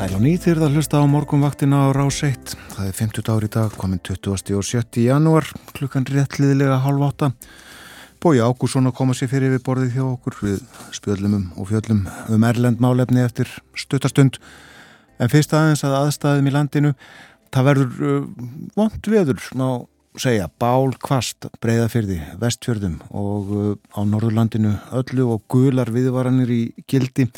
[0.00, 2.54] Sæl og nýð þýrða hlusta á morgunvaktina á Rás 1.
[2.72, 4.30] Það er 50 ári í dag, komin 20.
[4.56, 5.02] og 70.
[5.04, 5.44] janúar,
[5.76, 7.28] klukkan réttliðilega halv átta.
[8.16, 10.64] Bói Ágússon að koma sér fyrir við borðið hjá okkur við
[10.96, 12.00] spjöllumum og fjöllum
[12.32, 14.40] um erlend málefni eftir stuttastund.
[15.20, 16.96] En fyrst aðeins að aðstæðum í landinu,
[17.52, 18.26] það verður uh,
[18.80, 19.68] vond veður, má
[20.16, 27.28] segja, bál kvast, breyðafyrði, vestfjörðum og uh, á Norðurlandinu öllu og gular viðvaranir í gildi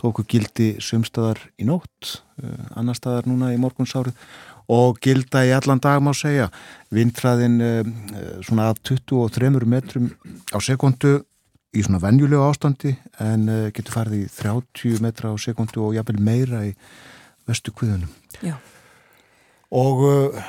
[0.00, 4.16] tóku gildi sumstaðar í nótt, uh, annar staðar núna í morgunsárið
[4.74, 6.50] og gilda í allan dag má segja.
[6.94, 7.94] Vindræðin uh,
[8.46, 10.10] svona að 23 metrum
[10.54, 11.18] á sekundu
[11.74, 16.60] í svona venjulegu ástandi en getur farið í 30 metra á sekundu og jafnvel meira
[16.68, 16.70] í
[17.48, 18.12] vestu kviðunum.
[18.46, 18.54] Já.
[19.74, 20.44] Og uh,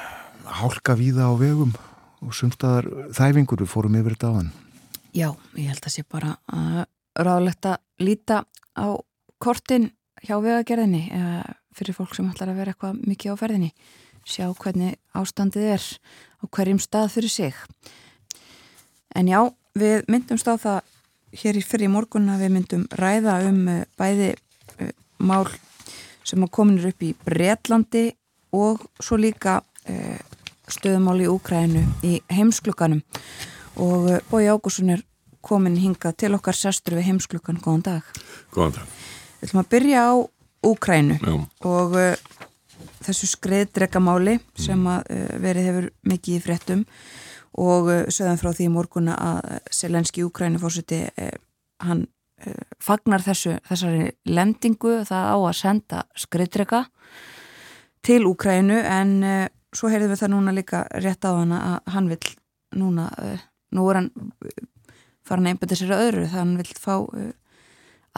[0.62, 1.74] hálka víða á vegum
[2.26, 4.52] og sumstaðar þæfingur við fórum yfir þetta á hann.
[5.16, 6.84] Já, ég held að sé bara uh,
[7.16, 8.44] ráðlegt að líta
[8.76, 8.88] á
[9.44, 9.92] kortin
[10.26, 11.10] hjá vegagerðinni
[11.76, 13.72] fyrir fólk sem ætlar að vera eitthvað mikið á ferðinni.
[14.26, 15.86] Sjá hvernig ástandið er
[16.42, 17.58] á hverjum stað fyrir sig.
[19.16, 19.40] En já,
[19.78, 20.80] við myndumst á það
[21.36, 25.48] hér í fyrir morgun að við myndum ræða um uh, bæði uh, mál
[26.26, 28.06] sem kominur upp í Breitlandi
[28.56, 30.20] og svo líka uh,
[30.72, 33.04] stöðumál í Úkrænu í heimsklukanum
[33.84, 35.04] og Bói Ágússon er
[35.46, 38.16] komin hinga til okkar sestur við heimsklukan, góðan dag.
[38.56, 38.96] Góðan dag
[39.46, 40.14] Við ætlum að byrja á
[40.66, 41.16] Úkrænu
[41.70, 42.16] og uh,
[43.06, 46.82] þessu skreiðdregamáli sem að uh, verið hefur mikið í fréttum
[47.62, 51.30] og uh, sögðum frá því í morguna að Selenski Úkrænu fórseti uh,
[51.86, 52.08] hann
[52.42, 54.96] uh, fagnar þessu, þessari lendingu.
[55.06, 56.82] Það á að senda skreiðdrega
[58.02, 62.14] til Úkrænu en uh, svo heyrðum við það núna líka rétt á hana að hann
[62.16, 62.22] vil
[62.82, 63.12] núna,
[63.78, 64.14] nú er hann
[65.22, 66.96] farin að einbæta sér að öðru þannig hann vil fá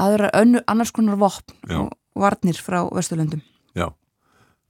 [0.01, 1.79] aðra önnu, annars konar vopn Já.
[1.85, 3.43] og varnir frá Vesturlöndum.
[3.77, 3.91] Já.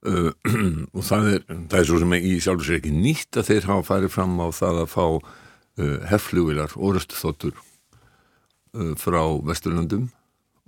[0.06, 0.32] Uh,
[0.96, 3.88] og það er, það er svo sem í sjálfur sér ekki nýtt að þeir hafa
[3.88, 10.08] farið fram á það að fá uh, herflugvilar og röstuþóttur uh, frá Vesturlöndum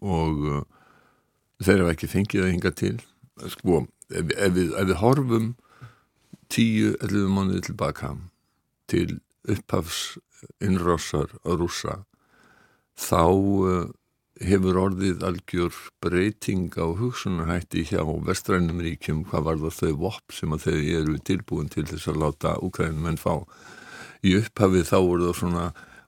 [0.02, 0.62] og uh,
[1.64, 2.96] þeir hafa ekki fengið að hinga til.
[3.54, 5.50] Sko, ef, ef, við, ef við horfum
[6.50, 8.16] 10-11 mánuði tilbaka
[8.90, 10.18] til upphafs
[10.64, 12.00] innrásar að rússa
[13.00, 13.88] þá uh,
[14.40, 20.56] hefur orðið algjör breyting á hugsunarhætti hjá vestrænum ríkjum hvað var það þau vopp sem
[20.56, 23.34] að þau eru tilbúin til þess að láta Ukrænum en fá.
[24.24, 25.66] Í upphafið þá voru það svona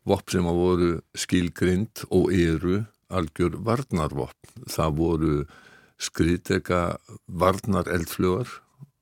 [0.07, 0.89] vopp sem að voru
[1.23, 2.81] skilgrind og eru
[3.11, 4.55] algjör varnarvopp.
[4.71, 5.35] Það voru
[6.01, 6.81] skriðdega
[7.27, 8.47] varnar eldflugar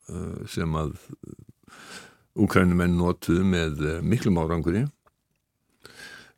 [0.10, 0.98] uh, sem að
[2.40, 4.88] Ukrænumenn notuðu með uh, miklum áranguri.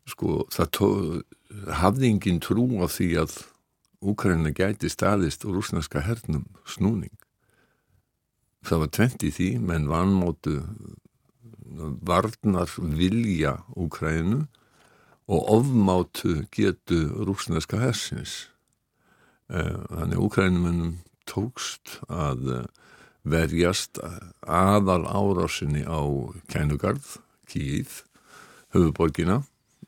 [0.10, 1.06] Sko það tóð
[1.82, 3.40] hafði engin trú á því að
[4.02, 7.14] Úkraina gæti staðist og rúsneska hernum snúning.
[8.66, 10.56] Það var tvent í því, menn vannmótu
[12.02, 14.48] varnar vilja Úkrainu
[15.32, 18.50] og ofmátu getu rúsneska hersins.
[19.54, 20.94] Eh, Þannig Úkrænumennum
[21.30, 22.66] tókst að eh,
[23.24, 24.02] verjast
[24.42, 26.02] aðal árásinni á
[26.50, 28.02] Kænugarð, Kíð,
[28.74, 29.44] höfuborgina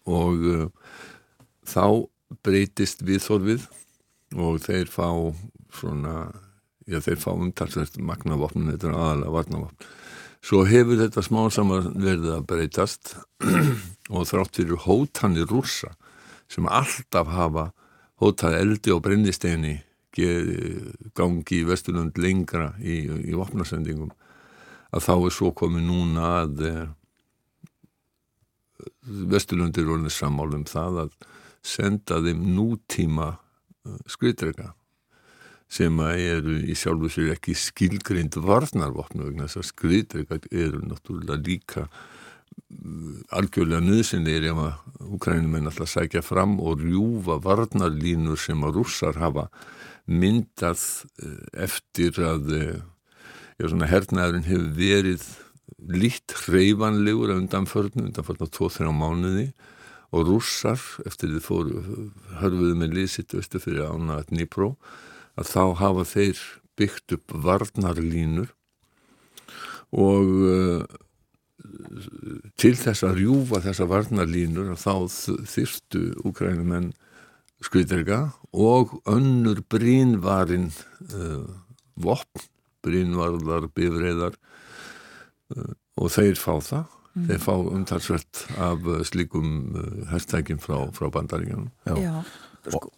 [0.05, 0.67] og uh,
[1.69, 2.07] þá
[2.43, 3.67] breytist viðþorfið
[4.41, 5.09] og þeir fá
[5.73, 6.31] svona,
[6.89, 9.91] já þeir fá umtalsvægt magnavopnum, þetta er aðalega varnavopn.
[10.43, 13.13] Svo hefur þetta smá saman verið að breytast
[14.13, 15.93] og þrátt fyrir hótanir rússa
[16.51, 17.69] sem alltaf hafa
[18.21, 19.77] hótað eldi og brennisteini
[20.13, 24.11] gangi í Vesturlund lengra í, í vopnasendingum
[24.93, 26.83] að þá er svo komið núna að eh,
[29.31, 31.15] Vesturlundir voru sammálum það að
[31.63, 33.33] senda þeim nútíma
[34.09, 34.73] skriðdrega
[35.73, 41.39] sem að eru í sjálfu sér ekki skilgrind varnarvopnu vegna þess að skriðdrega eru náttúrulega
[41.41, 48.79] líka mm, algjörlega nöðsynleir ef að Ukrænumenn alltaf sækja fram og rjúfa varnarlínur sem að
[48.79, 49.49] rússar hafa
[50.05, 50.83] myndað
[51.23, 52.51] eh, eftir að
[53.57, 55.27] já, svona hernaðurinn hefur verið
[55.83, 59.47] lítt hreyfanlegur undanförnum, undanförnum 2-3 mánuði
[60.13, 61.83] og rússar eftir þið fóru
[62.39, 64.75] hörfuðu með liðsitt veistu fyrir ána Dnipro
[65.39, 66.41] að þá hafa þeir
[66.77, 68.53] byggt upp varnarlínur
[69.93, 70.83] og uh,
[72.59, 74.93] til þess að rjúfa þessa varnarlínur þá
[75.49, 76.91] þyrstu úkrænumenn
[77.63, 80.69] skriðderga og önnur brínvarin
[81.13, 81.45] uh,
[81.95, 82.45] vopn,
[82.85, 84.37] brínvarðar bifreiðar
[85.55, 87.27] uh, og þeir fá það Mm.
[87.29, 91.67] Þeir fá umtalsvert af slíkum uh, herstækjum frá, frá bandaríkjum.
[91.85, 92.15] Já,
[92.73, 92.89] sko,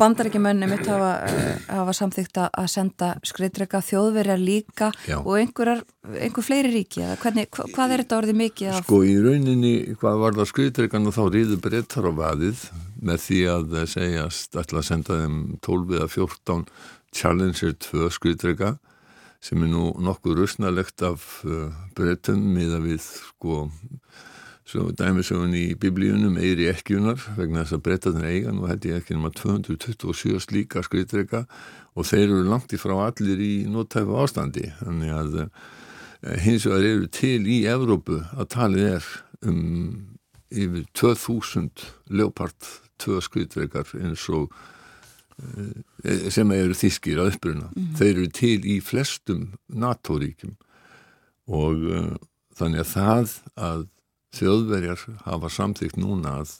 [0.00, 5.18] bandarækjumönni mitt hafa, uh, hafa samþýgt að senda skriðdrega þjóðverjar líka Já.
[5.20, 5.82] og einhverjar,
[6.16, 8.86] einhver fleiri ríki eða hvernig, hva, hvað er þetta orðið mikið af?
[8.86, 12.64] Sko í rauninni, hvað var það skriðdregan og þá ríður breyttar á vaðið
[13.02, 15.38] með því að segjast ætla að senda þeim
[15.68, 16.64] 12 eða 14
[17.12, 18.76] Challenger 2 skriðdrega
[19.42, 23.66] sem er nú nokkuð rusnalegt af uh, breytum miða við sko
[24.72, 29.40] dæmisögun í biblíunum eiri ekkjunar vegna þess að breytaðin eiga nú ég ekki um að
[29.42, 31.42] 227 slíka skriðdrega
[31.98, 34.70] og þeir eru langt í frá allir í nóttæfu ástandi.
[34.80, 35.50] Þannig að uh,
[36.46, 39.10] hins vegar eru til í Evrópu að talið er
[39.50, 39.64] um
[40.52, 42.70] yfir 2000 leopard
[43.02, 44.81] 2 skriðdregar eins og Eh,
[46.30, 47.70] sem eru þískir að uppruna.
[47.70, 47.96] Mm -hmm.
[47.98, 50.56] þeir eru til í flestum NATO-ríkjum.
[51.46, 52.14] Og uh,
[52.56, 53.88] þannig að það að
[54.36, 56.54] þjóðverjar hafa samþygt núna að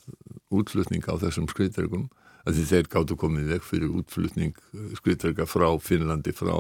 [0.53, 2.11] útflutning á þessum skriðdregum
[2.43, 6.55] að því þeir gáttu komið vekk fyrir útflutning eh, skriðdrega frá Finnlandi, frá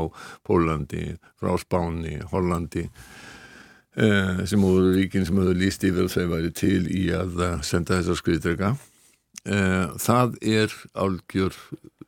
[0.46, 6.52] Pólandi, frá Spáni, Hollandi uh, sem voru ríkin sem höfðu líst yfir og þau væri
[6.56, 11.58] til í að senda þessar skriðdrega uh, það er álgjör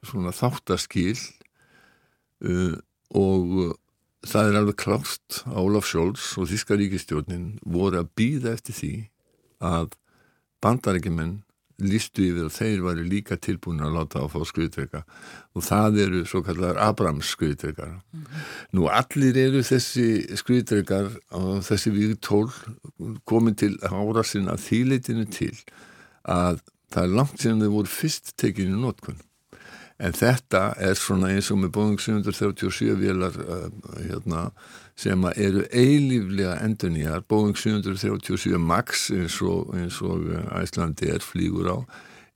[0.09, 1.17] svona þáttaskýl
[2.45, 2.77] uh,
[3.15, 3.73] og uh,
[4.25, 8.95] það er alveg klást Ólaf Sjóls og Þíska ríkistjórnin voru að býða eftir því
[9.65, 9.97] að
[10.65, 11.41] bandarækjumenn
[11.83, 15.01] lístu yfir að þeir væri líka tilbúin að láta á að fá skriðdreika
[15.59, 18.45] og það eru svo kallar Abrams skriðdreikar mm -hmm.
[18.79, 22.51] nú allir eru þessi skriðdreikar og þessi við tól
[23.25, 25.56] komin til ára sinna þýleitinu til
[26.23, 29.19] að það er langt sem þau voru fyrst tekinu nótkunn
[29.99, 33.69] en þetta er svona eins og með Boeing 737 vélar uh,
[34.00, 34.49] hérna,
[34.99, 40.26] sem eru eilíflega endurnýjar Boeing 737 MAX eins og, eins og
[40.58, 41.79] Æslandi er flýgur á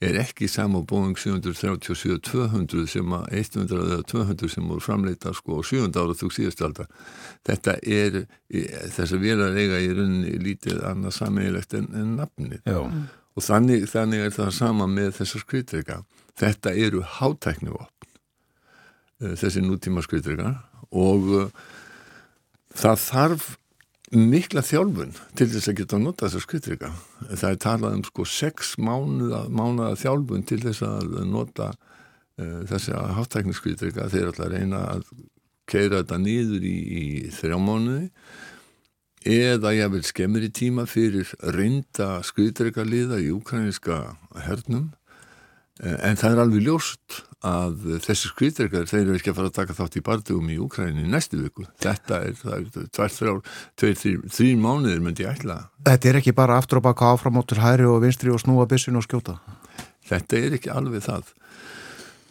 [0.00, 5.62] er ekki saman Boeing 737-200 sem að 100 eða 200 sem voru framleita sko á
[5.66, 5.88] 7.
[5.90, 7.14] ára þú síðast alltaf
[7.46, 8.20] þetta er,
[8.94, 12.78] þess að vera eiga í rauninni lítið annað sammeilegt en, en nafnið Já.
[13.38, 16.02] Og þannig, þannig er það sama með þessar skrytreika
[16.38, 18.10] Þetta eru hátækni vopn,
[19.20, 20.60] eh, þessi nútíma skriðdregar
[20.94, 21.48] og uh,
[22.78, 23.48] það þarf
[24.14, 26.92] mikla þjálfun til þess að geta að nota þessa skriðdrega.
[27.28, 33.02] Það er talað um sko sex mánuða, mánuða þjálfun til þess að nota uh, þessa
[33.18, 35.10] hátækni skriðdrega þeir alltaf reyna að
[35.68, 38.06] keira þetta nýður í, í þrjá mánuði
[39.28, 44.00] eða ég vil skemmir í tíma fyrir reynda skriðdrega liða í ukrainiska
[44.46, 44.88] hernum
[45.78, 49.58] Eh, en það er alveg ljóst að þessi skriðdreikar, þeir eru ekki að fara að
[49.60, 51.68] taka þátt í bardugum í Úkræni næstu viku.
[51.78, 53.38] Þetta er, það er tvær, þrjár,
[53.78, 54.00] tveir,
[54.34, 55.60] þrjir mánuðir myndi ég ætla.
[55.86, 59.06] Þetta er ekki bara aftur og baka áframóttur hæri og vinstri og snúa bissin og
[59.06, 59.36] skjóta?
[60.08, 61.30] Þetta er ekki alveg það.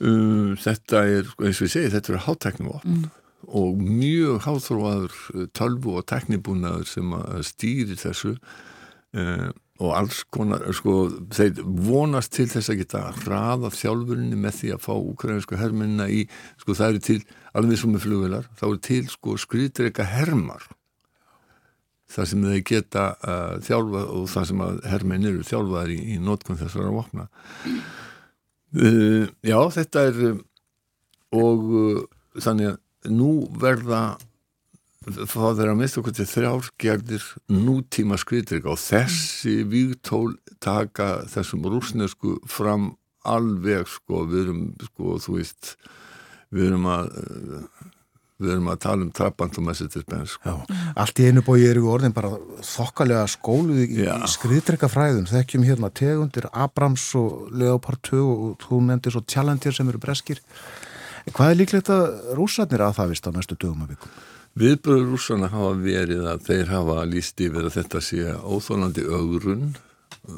[0.03, 3.07] Um, þetta er, eins og ég segi, þetta er hátteknum opn mm.
[3.47, 5.19] Og mjög háþróaður
[5.55, 7.13] tölvu og teknibúnaður sem
[7.47, 10.95] stýrir þessu um, og alls konar, sko,
[11.33, 16.23] þeir vonast til þess að geta hraða þjálfurinni með því að fá ukrainsku herminna í,
[16.61, 17.19] sko, það eru til
[17.57, 20.65] alveg sem með flugvelar, þá eru til, sko, skriðdreika hermar.
[22.07, 26.19] Það sem þeir geta uh, þjálfa og það sem að herminn eru þjálfaðar í, í
[26.23, 27.27] nótkunn þessara vopna.
[28.73, 30.21] Uh, Já, þetta er
[31.37, 32.03] og uh,
[32.41, 34.17] þannig að nú verða
[35.07, 42.37] það er að mista okkur til þrjárgerðir nútíma skriðdrygg og þessi vígtól taka þessum rúsnesku
[42.49, 42.91] fram
[43.27, 45.75] alveg sko, við erum sko, þú veist
[46.51, 47.13] við erum að
[48.37, 50.53] við erum að tala um trabant og message sko.
[50.93, 52.35] Allt í einu bói eru orðin bara
[52.65, 59.23] þokkalega skóluð í, skriðdryggafræðum, þekkjum hérna tegundir Abrams og Leopard 2 og þú nefndir svo
[59.25, 60.43] Challenger sem eru breskir
[61.35, 62.05] Hvað er líklegt að
[62.37, 64.13] rúsarnir að það vist á næstu dögum að vikum?
[64.57, 69.67] Viðbröður rúsana hafa verið að þeir hafa líst yfir að þetta sé óþólandi ögrun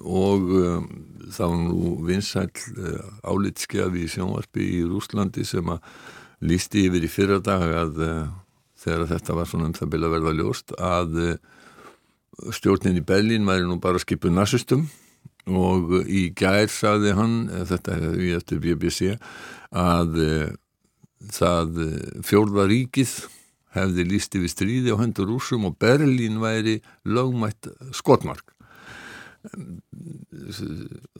[0.04, 0.88] og um,
[1.32, 5.86] þá nú vinsæl uh, álitskjafi í sjónvarpi í Rúslandi sem að
[6.46, 8.26] lísti yfir í fyrra dag að uh,
[8.80, 11.36] þegar þetta var svona um það byrja að verða ljóst að uh,
[12.56, 14.88] stjórnin í Berlín væri nú bara skipun narsistum
[15.50, 17.38] og í gær saði hann,
[17.72, 19.16] þetta er við eftir BBC,
[19.74, 20.20] að
[21.20, 23.18] það uh, fjórða ríkið
[23.76, 28.56] hefði lísti við stríði á höndur rúsum og Berlín væri lögmætt skotmark.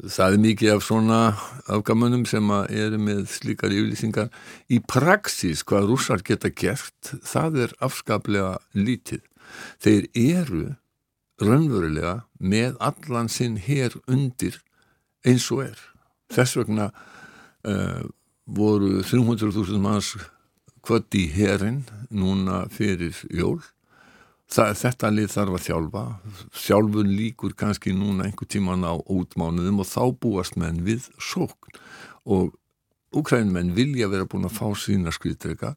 [0.10, 1.20] Það er mikið af svona
[1.72, 4.28] afgamunum sem eru með slíkar yfirlýsingar.
[4.68, 9.24] Í praxis hvað rúsar geta gert, það er afskaplega lítið.
[9.80, 10.66] Þeir eru
[11.40, 14.60] raunverulega með allan sinn hér undir
[15.24, 15.80] eins og er.
[16.34, 18.04] Þess vegna uh,
[18.56, 20.14] voru 300.000 manns
[20.86, 23.60] kvöld í herin núna fyrir jól.
[24.50, 26.06] Það, þetta lið þarf að þjálfa.
[26.58, 31.78] Sjálfun líkur kannski núna einhver tíman á útmánuðum og þá búast menn við sókn.
[32.26, 32.56] Og
[33.10, 35.76] Ukrænmenn vilja vera búin að fá sína skriðdrega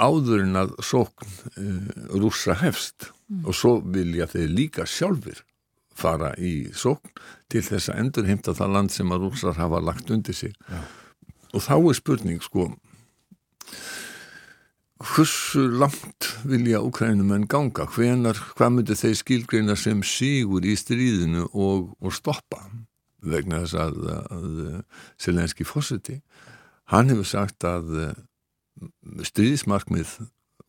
[0.00, 3.10] áður en að sókn uh, rúsa hefst.
[3.32, 3.46] Mm.
[3.48, 5.38] og svo vilja þeir líka sjálfur
[5.96, 7.14] fara í sókn
[7.52, 10.52] til þess að endurheimta það land sem að rúsar hafa lagt undir sig.
[10.68, 10.82] Ja.
[11.52, 12.70] Og þá er spurning sko
[15.02, 21.90] hversu langt vilja Ukrænumenn ganga, hvenar, hvað myndir þeir skilgreina sem sígur í stríðinu og,
[21.98, 22.62] og stoppa
[23.22, 23.98] vegna þess að,
[24.30, 24.54] að
[25.20, 26.20] Selenski fósiti,
[26.90, 28.14] hann hefur sagt að
[29.26, 30.16] stríðismarkmið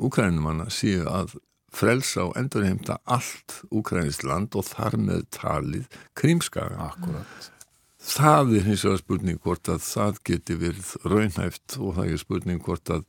[0.04, 1.38] Ukrænumanna séu að
[1.74, 5.88] frelsa og endurheimta allt Ukrænisland og þar með talið
[6.18, 6.92] krímskaga.
[6.92, 7.50] Akkurat.
[8.04, 12.64] Það er hins vegar spurning hvort að það geti verið raunhæft og það er spurning
[12.64, 13.06] hvort að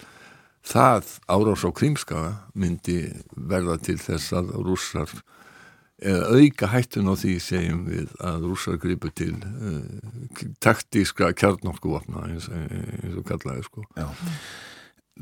[0.65, 2.99] það árás á krímskaga myndi
[3.35, 5.11] verða til þess að rússar
[6.05, 12.49] eða auka hættun á því segjum við að rússar gripu til uh, taktískra kjarnorkuvapna eins,
[12.51, 14.09] eins og kallaði sko Já.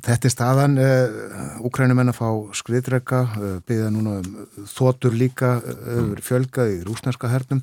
[0.02, 5.82] Þetta er staðan uh, Ukrænumenn að fá skriðdrega uh, byggða núna um þotur líka uh,
[5.98, 6.14] mm.
[6.24, 7.60] fjölgað í rúsnarska hernum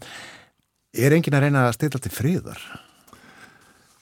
[0.94, 2.62] er engin að reyna að stilla til friðar?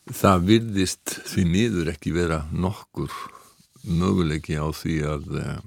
[0.08, 3.12] Það virðist því miður ekki vera nokkur
[3.88, 5.58] möguleiki á því að eh,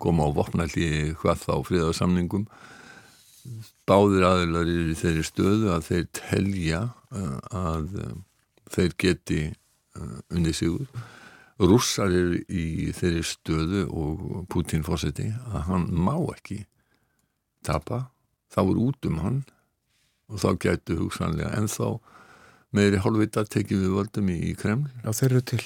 [0.00, 0.88] koma á vopnalli
[1.20, 2.46] hvað þá fríðarsamningum
[3.86, 6.80] báðir aðeinar er í þeirri stöðu að þeir telja
[7.12, 8.16] eh, að eh,
[8.72, 9.42] þeir geti
[9.96, 10.88] unni sigur.
[11.56, 16.66] Rússar er í þeirri stöðu og Putin fórseti að hann má ekki
[17.64, 18.10] tapa.
[18.52, 19.38] Þá er út um hann
[20.30, 21.98] og þá getur hugsanlega en þá
[22.76, 24.88] meðri hálfvita tekið við völdum í, í Kreml.
[25.04, 25.64] Já þeir eru til.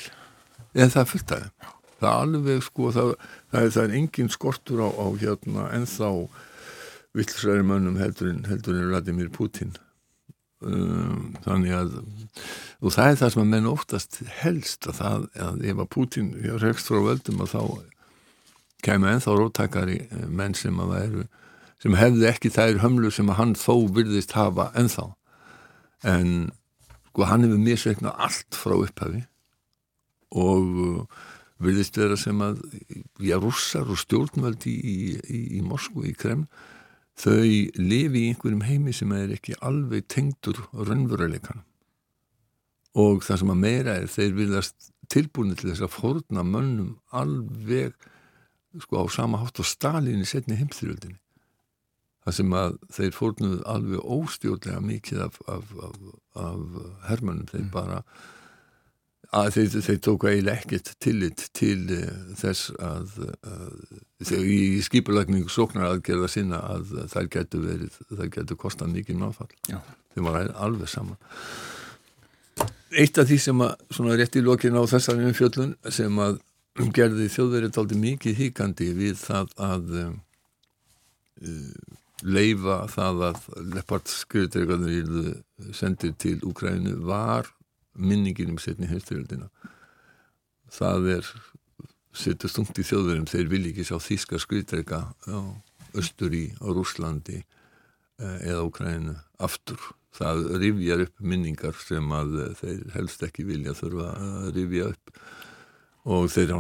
[0.79, 3.13] En það fullt aðeins það er alveg sko það,
[3.51, 6.09] það, er, það er engin skortur á, á hérna en þá
[7.17, 9.75] vilsræri mönnum heldur en, heldur en Vladimir Putin.
[10.61, 11.95] Um, þannig að
[12.85, 16.33] og það er það sem að menn oftast helst að það, að ef að Putin
[16.61, 17.63] rekst frá völdum að þá
[18.85, 21.25] kemur ennþá róttakari eh, menn sem að væru
[21.81, 25.11] sem hefði ekki þær hömlu sem hann þó virðist hafa ennþá.
[26.05, 26.51] En
[27.11, 29.25] sko hann hefur misveiknað allt frá upphafi
[30.31, 31.09] og
[31.61, 32.61] vilist vera sem að
[33.21, 36.47] já, rússar og stjórnvöld í, í, í Moskvu, í Kreml
[37.21, 37.45] þau
[37.77, 41.65] lifi í einhverjum heimi sem er ekki alveg tengdur raunveruleikan
[43.01, 47.93] og það sem að meira er þeir viljast tilbúinu til þess að forna mönnum alveg
[48.81, 51.19] sko á sama hátt á Stalin í setni heimþyrjöldinni
[52.25, 55.97] það sem að þeir fornuðu alveg óstjórnlega mikið af, af, af,
[56.45, 56.77] af
[57.09, 57.73] hermönnum, þeir mm.
[57.75, 58.03] bara
[59.31, 62.07] að þeir, þeir tóku eiginlega ekkert tillit til uh,
[62.39, 68.95] þess að uh, í skipulagningu sóknar aðgerða sinna að þær getur verið, þær getur kostað
[68.97, 69.51] mikið náfall.
[69.71, 71.21] Þeim var alveg saman.
[72.91, 76.41] Eitt af því sem að, svona rétt í lokin á þessari umfjöllun sem að
[76.97, 80.13] gerði þjóðverið aldrei mikið híkandi við það að uh,
[82.27, 87.49] leifa það að Leppard skriðdregarnir sendir til Úkrænu var
[87.97, 89.49] minningin um setni heimstyrjöldina
[90.71, 91.31] það er
[92.17, 95.01] setjast ungt í þjóðverðum þeir vilja ekki sjá þíska skriðdreika
[95.95, 99.81] austur í á Rúslandi eh, eða Úkrænu aftur.
[100.15, 105.13] Það rifjar upp minningar sem að þeir helst ekki vilja þurfa að rifja upp.
[106.11, 106.57] Og þeir er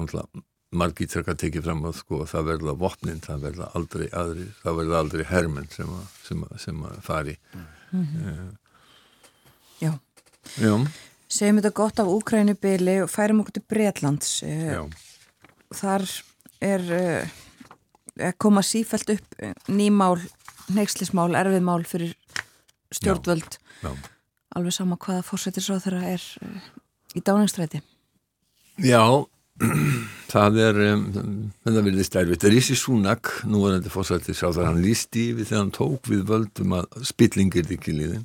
[0.70, 4.76] náttúrulega margir trekka tekið fram að sko það verða vopnin, það verða aldrei aðri, það
[4.76, 7.38] verða aldrei hermenn sem að, sem að, sem að fari
[7.92, 8.56] mm -hmm.
[9.80, 9.98] Já
[10.60, 10.86] Já
[11.30, 14.88] segjum þetta gott af Úkrænubili og færum okkur til Breitlands eh, Já.
[15.74, 16.02] þar
[16.60, 20.18] er uh, koma sífælt upp eh, nýmál,
[20.68, 22.16] neykslismál erfiðmál fyrir
[22.90, 23.88] stjórnvöld Já.
[23.88, 23.94] Já.
[24.56, 26.60] alveg sama hvaða fórsættisráð þeirra er uh,
[27.14, 27.82] í dáningstræti
[28.78, 29.26] Já
[30.30, 31.02] það er um,
[31.64, 35.74] þetta verður stærfitt Rissi Súnak, nú er þetta fórsættisráð þar hann lísti við þegar hann
[35.76, 38.24] tók við völdum að spillingir ekki líðin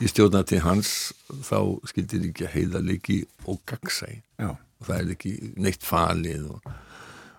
[0.00, 0.92] í stjórnati hans
[1.46, 4.54] þá skildir ekki heiðalegi og gagsæ Já.
[4.56, 6.70] og það er ekki neitt falið og,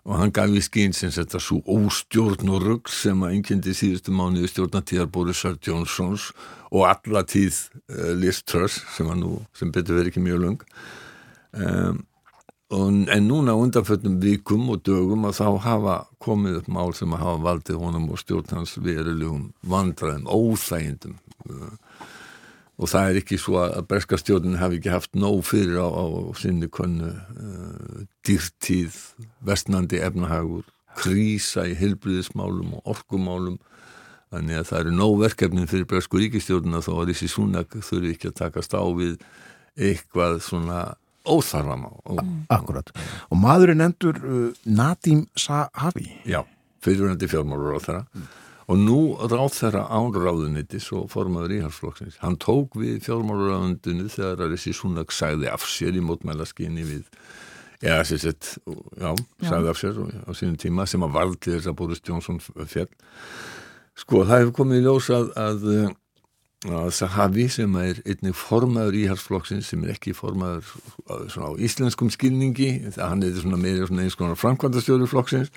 [0.05, 4.13] og hann gaf í skinn sem þetta svo óstjórn og rugg sem að einnkjöndi síðustu
[4.15, 6.31] mánuði stjórnatíðar Borisar Jónsons
[6.71, 7.57] og alla tíð
[7.91, 10.63] uh, Liz Truss sem, nú, sem betur verið ekki mjög lung
[11.57, 12.01] um,
[12.71, 17.43] en núna undanföldum vikum og dögum að þá hafa komið upp mál sem að hafa
[17.43, 21.17] valdið honum og stjórn hans verulegum vandraðum, óþægindum.
[21.49, 21.73] Uh,
[22.79, 26.05] og það er ekki svo að breskastjórnin hafi ekki haft nóg fyrir á, á
[26.39, 28.95] sinni konnu uh, dýrtíð,
[29.43, 30.63] vestnandi efnahagur,
[30.95, 33.59] krísa í heilbriðismálum og orkumálum.
[34.31, 38.31] Þannig að það eru nóg verkefnin fyrir bresku ríkistjórnina þó að þessi súnak þurfi ekki
[38.31, 39.19] að takast á við
[39.75, 40.81] eitthvað svona
[41.27, 41.91] óþarfama
[42.51, 42.91] Akkurat,
[43.29, 46.09] og maðurinn endur uh, Nadim Sahavi.
[46.25, 46.41] Já,
[46.85, 48.29] fyrirvænandi fjármálur á þeirra mm.
[48.71, 48.97] Og nú
[49.27, 55.49] ráð þeirra ánráðunitis og formaður íhalsflokksins hann tók við fjármálaráðundinu þegar að þessi Súnak sæði
[55.51, 57.01] af sér í mótmælaskinni við
[57.81, 58.53] eða sem sett,
[59.01, 59.09] já,
[59.41, 62.87] sæði af sér á sínum tíma sem að valdi þess að Boris Johnson fjall
[63.97, 65.67] sko það hefur komið í ljós að að
[66.61, 70.67] Sahavi sem er einnig formaður íhalsflokksins sem er ekki formaður
[71.09, 75.49] á íslenskum skilningi hann er meira eins konar framkvæmdastjóri flokksins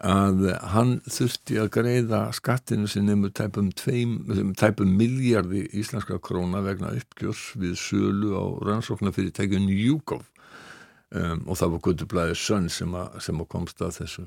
[0.00, 3.68] að hann þurfti að greiða skattinu sem nefnur tæpum,
[4.56, 10.24] tæpum miljardi íslenska króna vegna uppgjörs við sölu á rannsóknarfyrirtækjun Júkov
[11.12, 14.26] um, og það var Guðublaðið Sönn sem, sem að komst að þessu.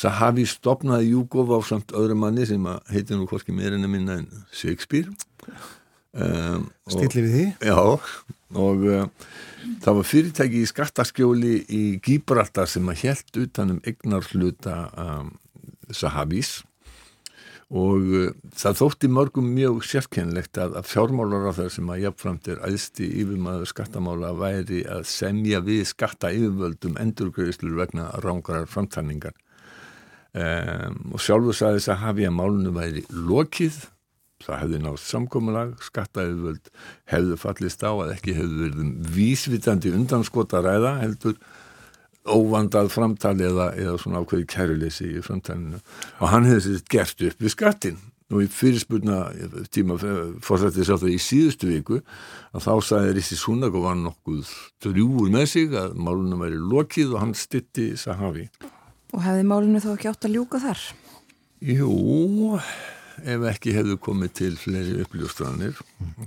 [0.00, 4.28] Sahavi stopnaði Júkov á samt öðru manni sem heitir nú hvorki meirinn að minna en
[4.54, 5.12] Shakespeare.
[6.10, 7.44] Um, Stilli við því?
[7.68, 7.76] Já,
[8.58, 9.04] og uh,
[9.84, 15.30] það var fyrirtæki í skattaskjóli í Gíbraltar sem að helt utanum egnar hluta um,
[15.94, 16.56] Sahabís
[17.70, 22.50] og uh, það þótti mörgum mjög sérkennlegt að, að fjármálar á það sem að jafnframt
[22.50, 29.36] er aðsti yfirmaður skattamála væri að semja við skatta yfirvöldum endurgreðslur vegna rángarar framtanningar
[30.34, 33.80] um, og sjálfur sagði Sahabi að málunum væri lokið
[34.44, 36.60] það hefði nátt samkominlag, skattaðið
[37.10, 41.36] hefðu fallist á að ekki hefðu verið um vísvitandi undanskota ræða heldur
[42.30, 45.80] óvandað framtali eða, eða svona ákveði kæruleysi í framtalinu.
[46.20, 49.20] Og hann hefði sér gert upp við skattin og í fyrirspurna
[49.74, 52.00] tíma fórsætti þess að það í síðustu viku
[52.54, 54.52] að þá sagði Rissi Súnag og var nokkuð
[54.84, 58.46] drjúur með sig að málunum væri lokið og hann stitti Sahavi
[59.10, 60.86] Og hefði málunum þá ekki átt að ljúka þar?
[61.60, 61.90] Jú
[63.20, 65.78] ef ekki hefðu komið til fleiri uppljóstranir.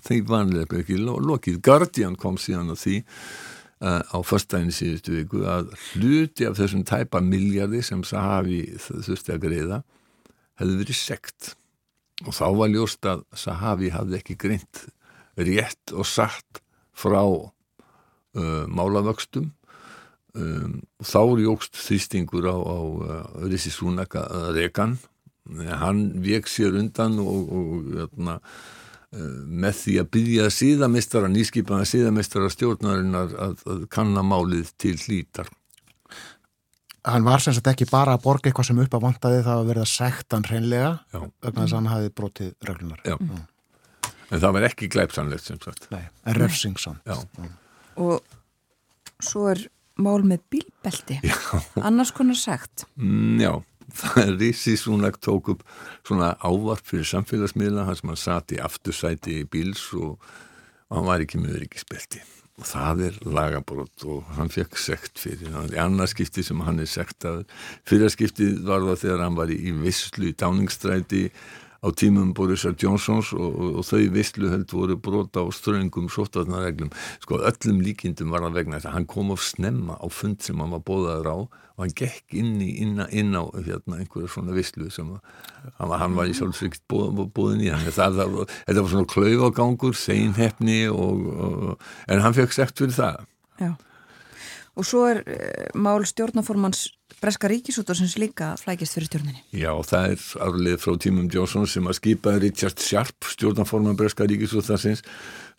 [0.06, 1.60] Þeir vanlega ekki lokið.
[1.66, 3.00] Guardian kom síðan á því
[3.84, 9.44] uh, á förstæðin síðustu viku að hluti af þessum tæpa miljardi sem Sahavi þurfti að
[9.48, 9.82] greiða
[10.62, 11.54] hefðu verið sekt.
[12.28, 14.86] Og þá var ljóst að Sahavi hafði ekki greint
[15.40, 16.62] rétt og satt
[16.94, 19.50] frá uh, málavöxtum
[20.38, 24.98] um, þá jógst þýstingur á, á uh, Rissi Súnaka Rekan
[25.52, 28.38] hann vek sér undan og, og jötna,
[29.12, 35.52] eh, með því að byggja síðamistara, nýskipaða síðamistara stjórnarinnar að, að kannamálið til hlítar.
[37.04, 39.72] Hann var sem sagt ekki bara að borga eitthvað sem upp að vantaði það að
[39.74, 43.02] verða sektan hreinlega vegna þess að hann hafi brotið reglunar.
[43.04, 43.42] Já, mm.
[44.30, 45.90] en það var ekki glæpsanlegt sem sagt.
[45.92, 47.04] Nei, en refsingsamt.
[47.04, 47.50] Já.
[48.00, 48.24] Og
[49.20, 49.66] svo er
[50.02, 51.20] mál með bílbelti,
[51.82, 52.88] annars konar segt.
[52.98, 53.54] Mm, já
[54.00, 55.64] það er Rissi Súnak tók upp
[56.06, 60.16] svona ávarp fyrir samfélagsmiðla hans sem hann satt í aftursæti í bíls og,
[60.90, 62.24] og hann var ekki með öryggisbelti.
[62.62, 66.90] Og það er lagabrótt og hann fekk sekt fyrir það er annarskipti sem hann er
[66.90, 67.44] sekt að
[67.90, 71.24] fyrirskiptið var það þegar hann var í visslu í dáningsstræti
[71.84, 76.94] á tímum Borisar Johnsons og, og, og þau vissluheld voru brota á ströngum sóttarnareglum
[77.24, 80.60] sko öllum líkindum var hann vegna þess að hann kom á snemma á fund sem
[80.64, 81.38] hann var bóðaður á
[81.74, 86.00] og hann gekk inn, í, inn, inn á hérna, einhverja svona visslu sem hann var,
[86.04, 87.72] hann var í sjálfsvíkt bóðin í.
[87.74, 88.36] Hann það, það,
[88.68, 93.26] þetta var svona klaufagangur seinhefni og, og, en hann fekk segt fyrir það.
[93.58, 93.74] Já
[94.74, 96.88] Og svo er uh, mál stjórnaformans
[97.22, 99.44] Breska Ríkisútarsins líka flækist fyrir stjórninni.
[99.56, 105.06] Já, það er aflið frá tímum Jónsson sem að skipa Richard Sharp, stjórnaforman Breska Ríkisútarsins.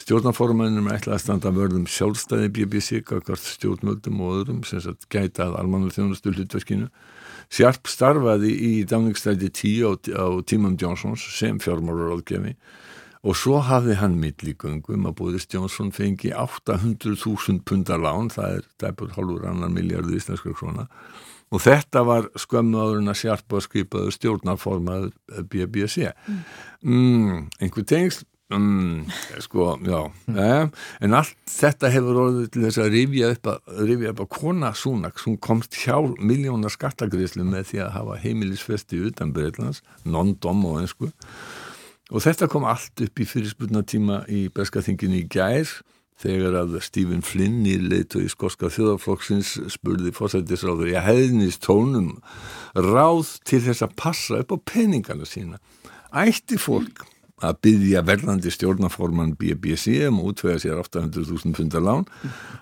[0.03, 5.47] Stjórnaformanum er ætlað að standa vörðum sjálfstæði BBC, kakart stjórnmöldum og öðrum sem sagt gæta
[5.47, 6.91] að almanur þjónustu hlutverkinu.
[7.55, 12.57] Sharp starfaði í dáningstæti 10 á, á tímum Jónsons sem fjármálur áðgefi
[13.25, 19.15] og svo hafði hann millíkungum að Boris Johnson fengi 800.000 pundar lán, það er dæpur
[19.17, 20.89] hálfur annar miljardu íslenskar króna.
[21.55, 25.11] Og þetta var skömmuðurinn að sjarpa að skipaðu stjórnarformað
[25.53, 26.39] BBC mm.
[26.83, 28.25] Mm, einhver tengsl?
[28.53, 29.07] Mm,
[29.41, 30.01] sko, já
[30.37, 30.67] eh,
[31.01, 34.73] en allt þetta hefur orðið til þess að rifja upp að, rifja upp að kona
[34.77, 40.83] Súnaks, hún komst hjá miljónar skattagriðslu með því að hafa heimilisfesti utan Breitlands, non-dom og
[40.83, 41.09] einsku
[42.13, 45.71] Og þetta kom allt upp í fyrirspurnatíma í Beskaþinginu í gær
[46.21, 52.13] þegar að Stephen Flynn í leitu í skorska þjóðarflokksins spurði fórsættisráður ég hefðnist tónum
[52.77, 55.59] ráð til þess að passa upp á peningana sína.
[56.15, 57.07] Ætti fólk
[57.43, 62.05] að byggja verðandi stjórnaforman BBC um útvega sér 800.000 pundar lán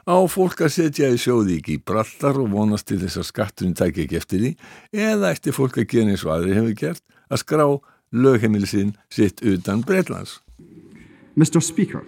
[0.08, 3.76] á fólk að setja í sjóði ekki í brallar og vonast til þess að skatturinn
[3.78, 4.52] tækja ekki eftir því
[5.10, 7.66] eða eftir fólk að gera eins og aðri hefur gert að skrá
[9.08, 10.40] sitt utan Breitlands.
[11.34, 12.04] Mr Speaker,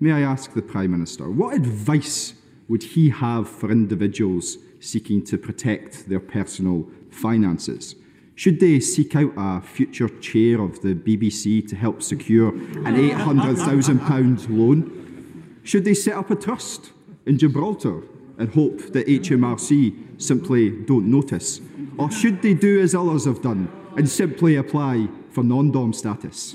[0.00, 2.32] may I ask the Prime Minister, what advice
[2.68, 7.96] would he have for individuals seeking to protect their personal finances?
[8.34, 14.48] Should they seek out a future chair of the BBC to help secure an £800,000
[14.48, 15.60] loan?
[15.64, 16.92] Should they set up a trust
[17.26, 18.02] in Gibraltar
[18.38, 21.60] and hope that HMRC simply don't notice?
[21.98, 26.54] Or should they do as others have done and simply apply for non-dom status?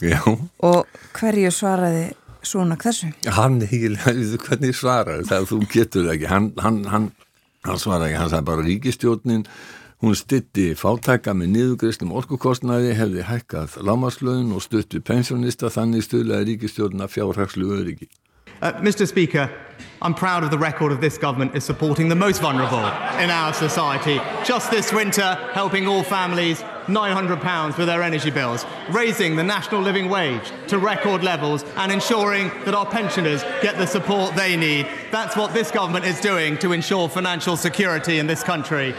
[0.00, 0.20] Já.
[0.64, 2.06] Og hverju svaraði
[2.44, 3.10] svona þessu?
[3.36, 3.60] Hann,
[4.44, 5.50] hvernig svaraði það?
[5.50, 6.30] Þú getur það ekki.
[6.30, 7.12] Hann, hann, hann,
[7.68, 8.22] hann svaraði ekki.
[8.22, 9.46] Hann sagði bara ríkistjórnin
[10.00, 17.04] Hún stytti fátæka með niðugreistum orkukostnaði, hefði hækkað lámaslöðun og stutti pensjónista þannig stuðlaði ríkistjórna
[17.04, 18.08] fjárhagslu öryggi.
[18.62, 19.50] Uh, Mr Speaker,
[20.00, 22.84] I'm proud of the record of this government is supporting the most vulnerable
[23.20, 24.20] in our society.
[24.42, 30.08] Just this winter, helping all families £900 with their energy bills, raising the national living
[30.08, 34.86] wage to record levels and ensuring that our pensioners get the support they need.
[35.10, 38.94] That's what this government is doing to ensure financial security in this country.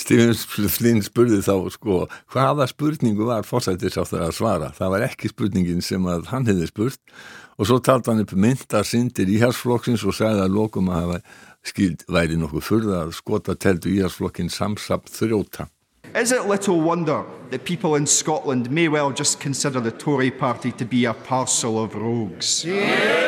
[0.00, 0.34] Stephen
[0.72, 1.98] Flynn spurði þá sko
[2.32, 4.70] hvaða spurningu var fórsættis á það að svara.
[4.74, 7.00] Það var ekki spurningin sem að hann hefði spurt
[7.58, 11.20] og svo taldi hann upp mynda syndir íharsflokksins og sagði að lokum að hafa
[11.68, 15.68] skild væri nokkuð fyrða að skota teldu íharsflokkin samsapt þrjóta.
[16.14, 20.70] Is it little wonder that people in Scotland may well just consider the Tory party
[20.72, 22.64] to be a parcel of rogues?
[22.66, 23.22] Yeah.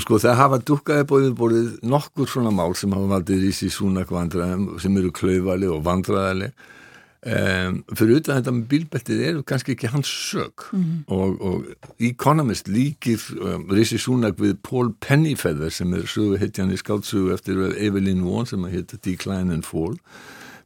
[0.00, 4.06] Sko það hafa dukkaði bóðið bórið nokkur svona mál sem hafa valdið í síðan svona
[4.08, 9.92] vandræðum sem eru klauðvali og vandræðali um, fyrir utan þetta með bílbettið eru kannski ekki
[9.92, 11.02] hans sög mm -hmm.
[11.12, 16.80] og, og Economist líkir um, Rissi Súnak við Paul Pennyfeather sem er sögu hittjan í
[16.80, 20.00] skáltsugu eftir Evelyn Vaughan sem að hitta Decline and Fall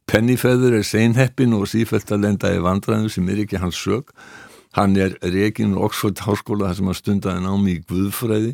[0.07, 4.13] Pennyfeather er seinheppin og sífælt að lenda í vandræðum sem er ekki hans sög
[4.77, 8.53] hann er reygin Oxford Háskóla þar sem hann stundaði námi í Guðfræði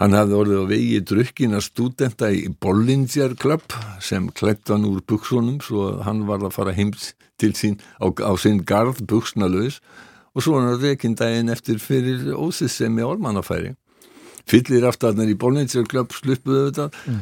[0.00, 5.90] Hann hafði orðið á vegi drukkina stúdenta í Bollinger Club sem klættan úr buksunum svo
[5.90, 9.82] að hann var að fara heims til sín á, á sinn garð buksnalöðis
[10.32, 13.74] og svo hann reykinn daginn eftir fyrir ósissemi ormannafæri.
[14.48, 17.20] Fyllir aftarnar í Bollinger Club sluppuðu þetta mm.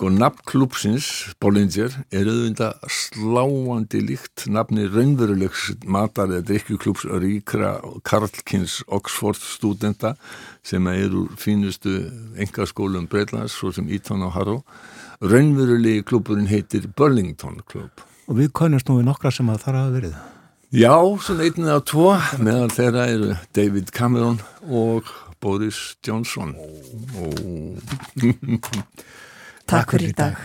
[0.00, 1.06] Sko nafnklúpsins,
[1.44, 7.74] Bollinger, er auðvitað sláandi líkt nafni raunverulegs matar eða drikkjuklúps ríkra
[8.08, 10.14] Karlkins Oxford stúdenta
[10.64, 14.64] sem eru fínustu engaskólum Breitlands, svo sem Eton og Harrow.
[15.20, 18.00] Raunverulegi klúpurinn heitir Burlington klúp.
[18.24, 20.18] Og við konumst nú við nokkra sem að það hafa verið.
[20.80, 22.10] Já, svona einnið á tvo,
[22.40, 25.12] meðan þeirra eru David Cameron og
[25.44, 26.56] Boris Johnson.
[29.70, 30.38] Takk fyrir í dag.